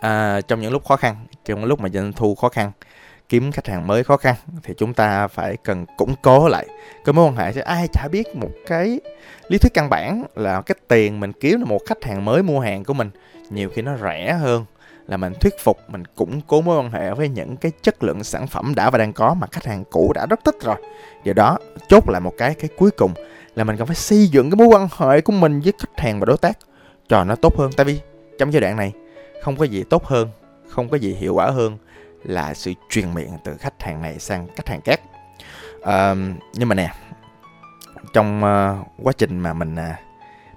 à, 0.02 0.42
trong 0.42 0.62
những 0.62 0.72
lúc 0.72 0.86
khó 0.86 0.96
khăn 0.96 1.16
trong 1.46 1.60
những 1.60 1.70
lúc 1.70 1.80
mà 1.80 1.90
doanh 1.90 2.14
thu 2.14 2.36
khó 2.36 2.50
khăn 2.50 2.72
kiếm 3.30 3.52
khách 3.52 3.68
hàng 3.68 3.88
mới 3.88 4.04
khó 4.04 4.18
khăn, 4.18 4.36
thì 4.64 4.74
chúng 4.78 4.94
ta 4.94 5.28
phải 5.28 5.58
cần 5.58 5.86
củng 5.98 6.16
cố 6.22 6.48
lại 6.48 6.68
cái 7.06 7.14
mối 7.14 7.26
quan 7.26 7.36
hệ. 7.36 7.54
Chứ 7.54 7.62
ai 7.62 7.88
chả 7.88 8.08
biết 8.08 8.36
một 8.36 8.50
cái 8.68 9.00
lý 9.48 9.58
thuyết 9.58 9.74
căn 9.74 9.90
bản 9.90 10.24
là 10.36 10.62
cái 10.62 10.76
tiền 10.88 11.20
mình 11.20 11.32
kiếm 11.34 11.60
được 11.60 11.66
một 11.68 11.80
khách 11.86 12.04
hàng 12.04 12.26
mới 12.26 12.44
mua 12.44 12.60
hàng 12.60 12.84
của 12.84 12.94
mình, 12.94 13.10
nhiều 13.50 13.70
khi 13.76 13.82
nó 13.82 13.98
rẻ 13.98 14.34
hơn 14.34 14.66
là 15.08 15.18
mình 15.18 15.34
thuyết 15.42 15.54
phục, 15.60 15.78
mình 15.88 16.04
củng 16.06 16.42
cố 16.48 16.62
mối 16.62 16.78
quan 16.78 16.92
hệ 16.92 17.14
với 17.14 17.30
những 17.30 17.58
cái 17.58 17.72
chất 17.82 18.04
lượng 18.04 18.24
sản 18.24 18.48
phẩm 18.48 18.74
đã 18.76 18.90
và 18.90 18.98
đang 18.98 19.14
có 19.14 19.34
mà 19.34 19.48
khách 19.52 19.66
hàng 19.66 19.84
cũ 19.92 20.12
đã 20.16 20.26
rất 20.26 20.40
thích 20.46 20.56
rồi. 20.62 20.76
Do 21.24 21.34
đó 21.34 21.58
chốt 21.88 22.10
lại 22.10 22.22
một 22.22 22.34
cái 22.38 22.54
cái 22.54 22.70
cuối 22.78 22.92
cùng 22.92 23.14
là 23.56 23.64
mình 23.64 23.78
cần 23.78 23.88
phải 23.88 23.96
xây 23.96 24.28
dựng 24.28 24.52
cái 24.52 24.56
mối 24.56 24.68
quan 24.68 24.88
hệ 24.98 25.22
của 25.22 25.34
mình 25.34 25.62
với 25.62 25.74
khách 25.80 26.00
hàng 26.00 26.20
và 26.20 26.26
đối 26.26 26.38
tác 26.38 26.58
cho 27.10 27.24
nó 27.24 27.36
tốt 27.36 27.58
hơn. 27.58 27.72
Tại 27.78 27.86
vì 27.86 28.00
trong 28.40 28.54
giai 28.54 28.62
đoạn 28.62 28.78
này 28.78 28.92
không 29.42 29.56
có 29.56 29.66
gì 29.66 29.84
tốt 29.84 30.06
hơn, 30.06 30.30
không 30.70 30.90
có 30.90 30.98
gì 30.98 31.14
hiệu 31.14 31.34
quả 31.34 31.46
hơn 31.50 31.78
là 32.24 32.54
sự 32.54 32.74
truyền 32.90 33.14
miệng 33.14 33.38
từ 33.44 33.58
khách 33.58 33.84
hàng 33.84 34.02
này 34.02 34.20
sang 34.20 34.48
khách 34.56 34.68
hàng 34.68 34.82
khác. 34.82 35.02
À, 35.84 36.16
nhưng 36.54 36.70
mà 36.70 36.76
nè 36.76 36.94
trong 38.14 38.38
uh, 38.38 38.88
quá 39.06 39.14
trình 39.18 39.40
mà 39.40 39.54
mình 39.54 39.76
uh, 39.76 39.96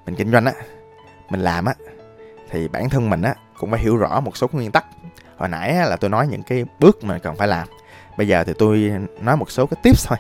mình 0.07 0.15
kinh 0.15 0.33
doanh 0.33 0.45
á 0.45 0.53
mình 1.31 1.41
làm 1.41 1.65
á 1.65 1.75
thì 2.51 2.69
bản 2.69 2.89
thân 2.89 3.11
mình 3.11 3.23
á 3.23 3.35
cũng 3.59 3.71
phải 3.71 3.81
hiểu 3.81 3.97
rõ 3.97 4.21
một 4.21 4.37
số 4.37 4.49
nguyên 4.53 4.73
tắc. 4.73 4.87
Hồi 5.37 5.49
nãy 5.49 5.71
á, 5.71 5.87
là 5.87 5.97
tôi 5.97 6.11
nói 6.11 6.27
những 6.27 6.43
cái 6.43 6.65
bước 6.81 7.05
mà 7.05 7.19
cần 7.19 7.37
phải 7.37 7.49
làm 7.49 7.69
bây 8.19 8.29
giờ 8.29 8.45
thì 8.45 8.53
tôi 8.59 8.93
nói 9.21 9.37
một 9.37 9.51
số 9.51 9.67
cái 9.67 9.81
tips 9.83 10.09
thôi 10.09 10.19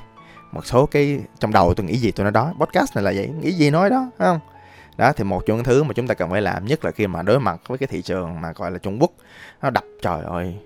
một 0.52 0.66
số 0.66 0.86
cái 0.86 1.20
trong 1.38 1.52
đầu 1.52 1.74
tôi 1.74 1.86
nghĩ 1.86 1.96
gì 1.96 2.10
tôi 2.10 2.24
nói 2.24 2.32
đó 2.32 2.52
podcast 2.58 2.96
này 2.96 3.04
là 3.04 3.12
vậy 3.16 3.30
nghĩ 3.40 3.52
gì 3.52 3.70
nói 3.70 3.90
đó 3.90 4.10
phải 4.18 4.26
không? 4.26 4.40
Đó 4.96 5.12
thì 5.12 5.24
một 5.24 5.42
trong 5.46 5.56
những 5.56 5.64
thứ 5.64 5.82
mà 5.82 5.92
chúng 5.94 6.06
ta 6.06 6.14
cần 6.14 6.30
phải 6.30 6.42
làm 6.42 6.66
nhất 6.66 6.84
là 6.84 6.90
khi 6.90 7.06
mà 7.06 7.22
đối 7.22 7.40
mặt 7.40 7.60
với 7.66 7.78
cái 7.78 7.86
thị 7.86 8.02
trường 8.02 8.40
mà 8.40 8.52
gọi 8.52 8.70
là 8.70 8.78
Trung 8.78 8.98
Quốc 9.00 9.10
nó 9.62 9.70
đập 9.70 9.84
trời 10.02 10.22
ơi 10.24 10.58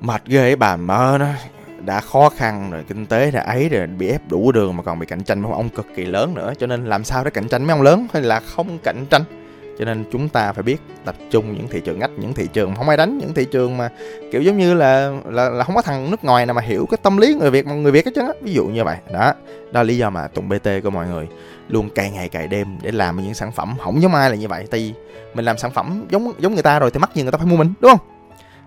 mệt 0.00 0.22
ghê 0.26 0.56
bà 0.56 0.76
mơ 0.76 1.16
nó 1.20 1.26
đã 1.84 2.00
khó 2.00 2.28
khăn 2.28 2.70
rồi 2.70 2.84
kinh 2.88 3.06
tế 3.06 3.30
đã 3.30 3.40
ấy 3.40 3.68
rồi 3.68 3.86
bị 3.86 4.08
ép 4.08 4.28
đủ 4.28 4.52
đường 4.52 4.76
mà 4.76 4.82
còn 4.82 4.98
bị 4.98 5.06
cạnh 5.06 5.24
tranh 5.24 5.42
với 5.42 5.52
ông 5.52 5.68
cực 5.68 5.86
kỳ 5.96 6.04
lớn 6.04 6.34
nữa. 6.34 6.52
Cho 6.58 6.66
nên 6.66 6.86
làm 6.86 7.04
sao 7.04 7.24
để 7.24 7.30
cạnh 7.30 7.48
tranh 7.48 7.64
mấy 7.64 7.72
ông 7.72 7.82
lớn 7.82 8.06
hay 8.12 8.22
là 8.22 8.40
không 8.40 8.78
cạnh 8.78 9.06
tranh? 9.10 9.22
Cho 9.78 9.84
nên 9.84 10.04
chúng 10.12 10.28
ta 10.28 10.52
phải 10.52 10.62
biết 10.62 10.76
tập 11.04 11.14
trung 11.30 11.54
những 11.54 11.68
thị 11.68 11.80
trường 11.80 11.98
ngách 11.98 12.10
những 12.16 12.34
thị 12.34 12.48
trường 12.52 12.74
không 12.74 12.88
ai 12.88 12.96
đánh 12.96 13.18
những 13.18 13.34
thị 13.34 13.44
trường 13.44 13.76
mà 13.76 13.88
kiểu 14.32 14.42
giống 14.42 14.58
như 14.58 14.74
là 14.74 15.12
là, 15.26 15.48
là 15.48 15.64
không 15.64 15.74
có 15.74 15.82
thằng 15.82 16.10
nước 16.10 16.24
ngoài 16.24 16.46
nào 16.46 16.54
mà 16.54 16.62
hiểu 16.62 16.86
cái 16.90 16.98
tâm 17.02 17.16
lý 17.16 17.34
người 17.34 17.50
việt 17.50 17.66
mà 17.66 17.74
người 17.74 17.92
việt 17.92 18.04
hết 18.06 18.12
trơn 18.14 18.26
á. 18.26 18.32
Ví 18.42 18.52
dụ 18.52 18.66
như 18.66 18.84
vậy 18.84 18.96
đó. 19.12 19.32
Đó 19.72 19.80
là 19.80 19.82
lý 19.82 19.96
do 19.96 20.10
mà 20.10 20.26
tụng 20.26 20.48
bt 20.48 20.68
của 20.82 20.90
mọi 20.90 21.06
người 21.06 21.26
luôn 21.68 21.90
cày 21.90 22.10
ngày 22.10 22.28
cày 22.28 22.46
đêm 22.46 22.78
để 22.82 22.90
làm 22.90 23.22
những 23.22 23.34
sản 23.34 23.52
phẩm 23.52 23.74
không 23.80 24.02
giống 24.02 24.14
ai 24.14 24.30
là 24.30 24.36
như 24.36 24.48
vậy. 24.48 24.66
Tại 24.70 24.80
vì 24.80 24.92
mình 25.34 25.44
làm 25.44 25.58
sản 25.58 25.70
phẩm 25.70 26.04
giống 26.10 26.32
giống 26.38 26.54
người 26.54 26.62
ta 26.62 26.78
rồi 26.78 26.90
thì 26.90 26.98
mắc 26.98 27.10
gì 27.14 27.22
người 27.22 27.32
ta 27.32 27.38
phải 27.38 27.46
mua 27.46 27.56
mình 27.56 27.72
đúng 27.80 27.90
không? 27.90 28.15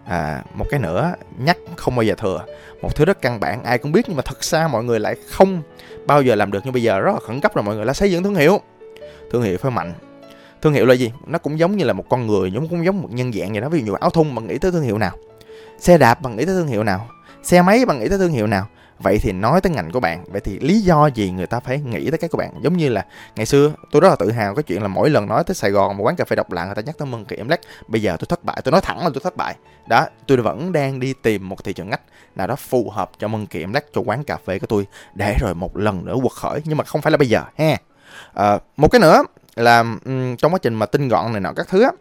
À, 0.09 0.43
một 0.53 0.65
cái 0.69 0.79
nữa 0.79 1.13
nhắc 1.37 1.57
không 1.75 1.95
bao 1.95 2.03
giờ 2.03 2.15
thừa. 2.17 2.45
Một 2.81 2.95
thứ 2.95 3.05
rất 3.05 3.21
căn 3.21 3.39
bản 3.39 3.63
ai 3.63 3.77
cũng 3.77 3.91
biết 3.91 4.05
nhưng 4.07 4.17
mà 4.17 4.21
thật 4.25 4.43
ra 4.43 4.67
mọi 4.67 4.83
người 4.83 4.99
lại 4.99 5.15
không 5.29 5.61
bao 6.05 6.21
giờ 6.21 6.35
làm 6.35 6.51
được 6.51 6.65
như 6.65 6.71
bây 6.71 6.83
giờ. 6.83 6.99
Rất 6.99 7.11
là 7.13 7.19
khẩn 7.19 7.41
cấp 7.41 7.55
rồi 7.55 7.63
mọi 7.63 7.75
người 7.75 7.85
là 7.85 7.93
xây 7.93 8.11
dựng 8.11 8.23
thương 8.23 8.35
hiệu. 8.35 8.61
Thương 9.31 9.41
hiệu 9.41 9.57
phải 9.57 9.71
mạnh. 9.71 9.93
Thương 10.61 10.73
hiệu 10.73 10.85
là 10.85 10.93
gì? 10.93 11.11
Nó 11.27 11.37
cũng 11.37 11.59
giống 11.59 11.77
như 11.77 11.85
là 11.85 11.93
một 11.93 12.05
con 12.09 12.27
người 12.27 12.51
giống 12.51 12.67
cũng 12.67 12.85
giống 12.85 13.01
một 13.01 13.11
nhân 13.11 13.33
dạng 13.33 13.51
vậy 13.51 13.61
đó. 13.61 13.69
Ví 13.69 13.79
dụ 13.79 13.85
như 13.85 13.97
áo 14.01 14.09
thun 14.09 14.35
bạn 14.35 14.47
nghĩ 14.47 14.57
tới 14.57 14.71
thương 14.71 14.83
hiệu 14.83 14.97
nào? 14.97 15.11
Xe 15.79 15.97
đạp 15.97 16.21
bạn 16.21 16.35
nghĩ 16.35 16.45
tới 16.45 16.55
thương 16.55 16.67
hiệu 16.67 16.83
nào? 16.83 17.07
Xe 17.43 17.61
máy 17.61 17.85
bạn 17.85 17.99
nghĩ 17.99 18.09
tới 18.09 18.17
thương 18.17 18.31
hiệu 18.31 18.47
nào? 18.47 18.67
Vậy 18.99 19.19
thì 19.21 19.31
nói 19.31 19.61
tới 19.61 19.71
ngành 19.71 19.91
của 19.91 19.99
bạn 19.99 20.23
vậy 20.27 20.41
thì 20.41 20.59
lý 20.59 20.79
do 20.79 21.07
gì 21.07 21.31
người 21.31 21.47
ta 21.47 21.59
phải 21.59 21.79
nghĩ 21.79 22.09
tới 22.09 22.17
cái 22.17 22.29
của 22.29 22.37
bạn? 22.37 22.51
Giống 22.61 22.77
như 22.77 22.89
là 22.89 23.05
ngày 23.35 23.45
xưa 23.45 23.71
tôi 23.91 24.01
rất 24.01 24.09
là 24.09 24.15
tự 24.15 24.31
hào 24.31 24.55
cái 24.55 24.63
chuyện 24.63 24.81
là 24.81 24.87
mỗi 24.87 25.09
lần 25.09 25.27
nói 25.27 25.43
tới 25.43 25.55
sài 25.55 25.71
gòn 25.71 25.97
một 25.97 26.03
quán 26.03 26.15
cà 26.15 26.25
phê 26.25 26.35
độc 26.35 26.51
lạ 26.51 26.65
người 26.65 26.75
ta 26.75 26.81
nhắc 26.81 26.97
tới 26.97 27.05
mừng 27.05 27.25
kỳ 27.25 27.35
em 27.35 27.47
lắc 27.47 27.59
bây 27.87 28.01
giờ 28.01 28.17
tôi 28.19 28.25
thất 28.29 28.43
bại 28.43 28.61
tôi 28.63 28.71
nói 28.71 28.81
thẳng 28.81 29.03
là 29.03 29.09
tôi 29.13 29.21
thất 29.23 29.37
bại. 29.37 29.55
Đó 29.87 30.05
tôi 30.27 30.37
vẫn 30.37 30.71
đang 30.71 30.99
đi 30.99 31.13
tìm 31.13 31.49
một 31.49 31.63
thị 31.63 31.73
trường 31.73 31.89
ngách 31.89 32.01
nào 32.35 32.47
đó 32.47 32.55
phù 32.55 32.89
hợp 32.89 33.11
cho 33.19 33.27
mừng 33.27 33.47
kỳ 33.47 33.59
em 33.63 33.73
lắc 33.73 33.85
cho 33.93 34.01
quán 34.01 34.23
cà 34.23 34.37
phê 34.45 34.59
của 34.59 34.67
tôi 34.67 34.87
để 35.13 35.35
rồi 35.39 35.55
một 35.55 35.77
lần 35.77 36.05
nữa 36.05 36.15
quật 36.21 36.33
khởi 36.33 36.61
nhưng 36.65 36.77
mà 36.77 36.83
không 36.83 37.01
phải 37.01 37.11
là 37.11 37.17
bây 37.17 37.29
giờ 37.29 37.43
ha. 37.57 37.77
À, 38.33 38.59
một 38.77 38.87
cái 38.91 38.99
nữa 38.99 39.23
là 39.55 39.79
um, 39.79 40.35
trong 40.35 40.53
quá 40.53 40.59
trình 40.61 40.75
mà 40.75 40.85
tinh 40.85 41.07
gọn 41.07 41.31
này 41.31 41.41
nọ 41.41 41.53
các 41.55 41.67
thứ 41.67 41.83
á 41.83 41.91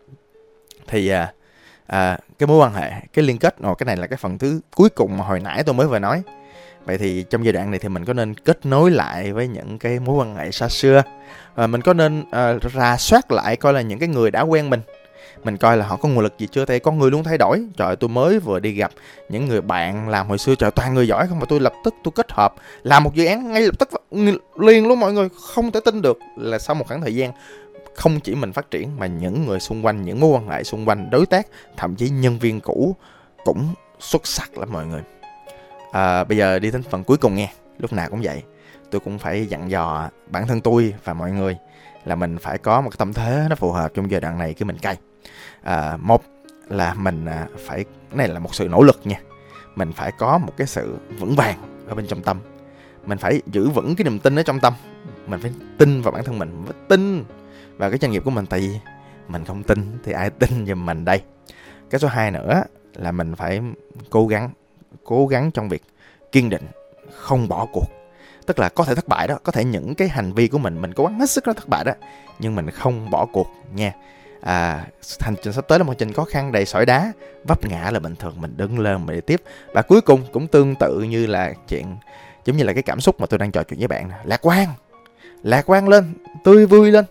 thì 0.89 1.09
à, 1.09 1.33
à, 1.87 2.19
cái 2.39 2.47
mối 2.47 2.59
quan 2.59 2.75
hệ 2.75 2.91
cái 3.13 3.25
liên 3.25 3.39
kết 3.39 3.59
rồi 3.61 3.75
cái 3.79 3.85
này 3.85 3.97
là 3.97 4.07
cái 4.07 4.17
phần 4.17 4.39
thứ 4.39 4.61
cuối 4.77 4.89
cùng 4.89 5.17
mà 5.17 5.25
hồi 5.25 5.41
nãy 5.41 5.63
tôi 5.63 5.75
mới 5.75 5.87
vừa 5.87 5.99
nói 5.99 6.23
vậy 6.89 6.99
thì 6.99 7.25
trong 7.31 7.45
giai 7.45 7.53
đoạn 7.53 7.71
này 7.71 7.81
thì 7.81 7.89
mình 7.89 8.05
có 8.05 8.13
nên 8.13 8.35
kết 8.35 8.67
nối 8.67 8.91
lại 8.91 9.33
với 9.33 9.49
những 9.49 9.79
cái 9.79 10.01
mối 10.01 10.17
quan 10.17 10.37
hệ 10.37 10.51
xa 10.51 10.69
xưa? 10.69 11.03
Và 11.55 11.67
mình 11.67 11.81
có 11.81 11.93
nên 11.93 12.21
uh, 12.21 12.73
rà 12.75 12.97
soát 12.97 13.33
lại 13.33 13.57
coi 13.57 13.73
là 13.73 13.81
những 13.81 13.99
cái 13.99 14.09
người 14.09 14.31
đã 14.31 14.41
quen 14.41 14.71
mình? 14.71 14.81
Mình 15.45 15.57
coi 15.57 15.77
là 15.77 15.87
họ 15.87 15.97
có 15.97 16.09
nguồn 16.09 16.25
lực 16.25 16.39
gì 16.39 16.49
chưa? 16.53 16.65
Tại 16.65 16.79
con 16.79 16.99
người 16.99 17.11
luôn 17.11 17.25
thay 17.25 17.39
đổi. 17.39 17.65
Trời 17.77 17.97
tôi 17.97 18.09
mới 18.09 18.39
vừa 18.39 18.61
đi 18.61 18.73
gặp 18.73 18.91
những 19.29 19.47
người 19.47 19.61
bạn 19.61 20.09
làm 20.09 20.29
hồi 20.29 20.39
xưa. 20.39 20.55
Trời 20.55 20.71
toàn 20.71 20.95
người 20.95 21.09
giỏi 21.09 21.27
không 21.29 21.39
mà 21.39 21.47
tôi 21.49 21.61
lập 21.61 21.73
tức 21.85 21.95
tôi 22.05 22.13
kết 22.15 22.33
hợp 22.33 22.55
làm 22.83 23.05
một 23.05 23.15
dự 23.15 23.27
án 23.27 23.53
ngay 23.53 23.63
lập 23.63 23.79
tức 23.79 23.89
liền 24.59 24.89
luôn 24.89 25.01
mọi 25.01 25.13
người. 25.13 25.29
Không 25.55 25.71
thể 25.71 25.81
tin 25.85 26.03
được 26.03 26.19
là 26.37 26.59
sau 26.59 26.75
một 26.75 26.85
khoảng 26.89 27.01
thời 27.01 27.15
gian 27.15 27.33
không 27.95 28.21
chỉ 28.21 28.35
mình 28.35 28.53
phát 28.53 28.71
triển 28.71 28.99
mà 28.99 29.07
những 29.07 29.47
người 29.47 29.61
xung 29.61 29.87
quanh 29.87 30.05
những 30.05 30.21
mối 30.21 30.31
quan 30.31 30.49
hệ 30.49 30.65
xung 30.65 30.89
quanh 30.89 31.11
đối 31.11 31.27
tác 31.27 31.47
thậm 31.77 31.97
chí 31.97 32.09
nhân 32.09 32.39
viên 32.39 32.61
cũ 32.61 32.97
cũng 33.45 33.75
xuất 34.01 34.27
sắc 34.27 34.59
lắm 34.59 34.73
mọi 34.73 34.87
người 34.87 35.01
à, 35.93 36.25
bây 36.25 36.39
giờ 36.39 36.59
đi 36.59 36.71
đến 36.71 36.83
phần 36.83 37.05
cuối 37.05 37.17
cùng 37.17 37.35
nghe 37.35 37.53
lúc 37.79 37.93
nào 37.93 38.09
cũng 38.11 38.21
vậy. 38.23 38.43
Tôi 38.91 39.01
cũng 39.01 39.19
phải 39.19 39.47
dặn 39.47 39.71
dò 39.71 40.11
bản 40.31 40.47
thân 40.47 40.61
tôi 40.61 40.95
và 41.05 41.15
mọi 41.15 41.31
người 41.31 41.57
là 42.05 42.15
mình 42.15 42.39
phải 42.39 42.59
có 42.59 42.81
một 42.81 42.99
tâm 42.99 43.13
thế 43.13 43.47
nó 43.51 43.57
phù 43.57 43.73
hợp 43.73 43.95
trong 43.95 44.11
giai 44.11 44.21
đoạn 44.21 44.39
này 44.39 44.55
khi 44.55 44.65
mình 44.65 44.79
cay 44.79 44.97
à, 45.63 45.97
một 45.97 46.23
là 46.69 46.95
mình 46.95 47.27
à, 47.27 47.47
phải 47.67 47.85
này 48.13 48.29
là 48.29 48.39
một 48.39 48.55
sự 48.55 48.69
nỗ 48.69 48.83
lực 48.83 49.01
nha. 49.05 49.21
Mình 49.77 49.93
phải 49.93 50.13
có 50.13 50.39
một 50.39 50.53
cái 50.57 50.67
sự 50.67 50.99
vững 51.19 51.37
vàng 51.37 51.85
ở 51.89 51.95
bên 51.95 52.07
trong 52.07 52.23
tâm. 52.23 52.39
Mình 53.05 53.19
phải 53.19 53.43
giữ 53.47 53.69
vững 53.69 53.97
cái 53.97 54.05
niềm 54.05 54.19
tin 54.19 54.39
ở 54.39 54.43
trong 54.43 54.61
tâm. 54.61 54.73
Mình 55.27 55.41
phải 55.41 55.53
tin 55.79 56.03
vào 56.03 56.13
bản 56.13 56.25
thân 56.25 56.39
mình, 56.39 56.51
mình 56.57 56.65
phải 56.65 56.83
tin 56.89 57.25
vào 57.77 57.91
cái 57.91 57.99
doanh 57.99 58.13
nghiệp 58.13 58.23
của 58.25 58.31
mình. 58.31 58.47
Tại 58.47 58.61
vì 58.61 58.71
mình 59.29 59.45
không 59.45 59.63
tin 59.63 59.99
thì 60.05 60.13
ai 60.13 60.31
tin 60.31 60.67
giùm 60.67 60.87
mình 60.87 61.05
đây. 61.05 61.23
Cái 61.91 61.99
số 61.99 62.09
2 62.09 62.31
nữa 62.31 62.63
là 62.95 63.13
mình 63.13 63.35
phải 63.35 63.61
cố 64.11 64.27
gắng 64.27 64.51
cố 65.05 65.27
gắng 65.27 65.51
trong 65.51 65.69
việc 65.69 65.83
kiên 66.33 66.51
định 66.51 66.67
không 67.15 67.49
bỏ 67.49 67.67
cuộc. 67.73 67.87
Tức 68.47 68.59
là 68.59 68.69
có 68.69 68.85
thể 68.85 68.95
thất 68.95 69.09
bại 69.09 69.29
đó 69.29 69.39
có 69.43 69.53
thể 69.53 69.65
những 69.65 69.95
cái 69.95 70.09
hành 70.09 70.33
vi 70.33 70.49
của 70.49 70.59
mình 70.59 70.83
mình 70.83 70.95
cố 70.95 71.05
gắng 71.05 71.21
hết 71.21 71.31
sức 71.31 71.47
nó 71.47 71.53
thất 71.53 71.69
bại 71.69 71.85
đó 71.85 71.93
nhưng 72.39 72.55
mình 72.55 72.71
không 72.71 73.11
bỏ 73.11 73.27
cuộc 73.33 73.49
nha. 73.75 73.93
À, 74.41 74.87
hành 75.21 75.35
trình 75.43 75.53
sắp 75.53 75.69
tới 75.69 75.79
là 75.79 75.83
một 75.83 75.91
hành 75.91 75.99
trình 75.99 76.13
khó 76.13 76.25
khăn 76.25 76.53
đầy 76.53 76.67
sỏi 76.67 76.87
đá 76.87 77.13
vấp 77.45 77.65
ngã 77.65 77.91
là 77.91 78.01
bình 78.01 78.17
thường 78.17 78.41
mình 78.41 78.57
đứng 78.57 78.79
lên 78.79 79.07
mình 79.07 79.17
đi 79.17 79.21
tiếp. 79.21 79.43
Và 79.75 79.83
cuối 79.83 80.01
cùng 80.01 80.23
cũng 80.33 80.47
tương 80.47 80.75
tự 80.75 81.01
như 81.01 81.27
là 81.27 81.53
chuyện 81.69 81.97
giống 82.45 82.57
như 82.57 82.65
là 82.65 82.73
cái 82.73 82.83
cảm 82.83 83.01
xúc 83.01 83.21
mà 83.21 83.27
tôi 83.27 83.39
đang 83.39 83.51
trò 83.51 83.63
chuyện 83.63 83.79
với 83.79 83.89
bạn 83.89 84.11
lạc 84.25 84.47
quan. 84.47 84.69
Lạc 85.43 85.71
quan 85.71 85.89
lên 85.89 86.15
tươi 86.45 86.67
vui 86.67 86.91
lên. 86.91 87.05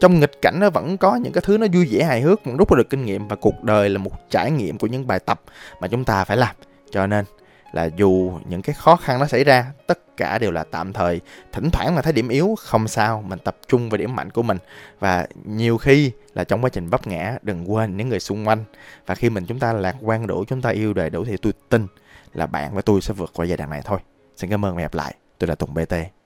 Trong 0.00 0.20
nghịch 0.20 0.42
cảnh 0.42 0.60
nó 0.60 0.70
vẫn 0.70 0.96
có 0.96 1.16
những 1.16 1.32
cái 1.32 1.42
thứ 1.46 1.58
nó 1.58 1.66
vui 1.72 1.88
vẻ 1.90 2.04
hài 2.04 2.20
hước 2.20 2.46
mình 2.46 2.56
rút 2.56 2.70
ra 2.70 2.76
được 2.76 2.90
kinh 2.90 3.04
nghiệm 3.04 3.28
và 3.28 3.36
cuộc 3.36 3.64
đời 3.64 3.88
là 3.88 3.98
một 3.98 4.30
trải 4.30 4.50
nghiệm 4.50 4.78
của 4.78 4.86
những 4.86 5.06
bài 5.06 5.18
tập 5.18 5.42
mà 5.80 5.88
chúng 5.88 6.04
ta 6.04 6.24
phải 6.24 6.36
làm 6.36 6.56
cho 6.92 7.06
nên 7.06 7.24
là 7.72 7.84
dù 7.84 8.38
những 8.48 8.62
cái 8.62 8.74
khó 8.74 8.96
khăn 8.96 9.18
nó 9.18 9.26
xảy 9.26 9.44
ra, 9.44 9.72
tất 9.86 10.16
cả 10.16 10.38
đều 10.38 10.50
là 10.50 10.64
tạm 10.64 10.92
thời, 10.92 11.20
thỉnh 11.52 11.70
thoảng 11.72 11.94
mà 11.94 12.02
thấy 12.02 12.12
điểm 12.12 12.28
yếu, 12.28 12.54
không 12.58 12.88
sao, 12.88 13.24
mình 13.26 13.38
tập 13.38 13.56
trung 13.68 13.88
vào 13.90 13.98
điểm 13.98 14.16
mạnh 14.16 14.30
của 14.30 14.42
mình. 14.42 14.58
Và 15.00 15.26
nhiều 15.44 15.78
khi 15.78 16.12
là 16.34 16.44
trong 16.44 16.64
quá 16.64 16.70
trình 16.70 16.88
vấp 16.88 17.06
ngã, 17.06 17.36
đừng 17.42 17.72
quên 17.72 17.96
những 17.96 18.08
người 18.08 18.20
xung 18.20 18.48
quanh. 18.48 18.64
Và 19.06 19.14
khi 19.14 19.30
mình 19.30 19.46
chúng 19.46 19.58
ta 19.58 19.72
lạc 19.72 19.96
quan 20.00 20.26
đủ, 20.26 20.44
chúng 20.48 20.62
ta 20.62 20.70
yêu 20.70 20.94
đời 20.94 21.10
đủ 21.10 21.24
thì 21.24 21.36
tôi 21.36 21.52
tin 21.68 21.86
là 22.34 22.46
bạn 22.46 22.74
và 22.74 22.82
tôi 22.82 23.00
sẽ 23.00 23.14
vượt 23.14 23.30
qua 23.34 23.46
giai 23.46 23.56
đoạn 23.56 23.70
này 23.70 23.82
thôi. 23.84 23.98
Xin 24.36 24.50
cảm 24.50 24.64
ơn 24.64 24.74
và 24.74 24.80
hẹn 24.80 24.84
gặp 24.84 24.94
lại. 24.94 25.14
Tôi 25.38 25.48
là 25.48 25.54
tùng 25.54 25.74
bt 25.74 26.21